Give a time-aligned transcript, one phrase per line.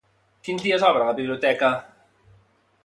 [0.47, 1.73] Quins dies obre la biblioteca?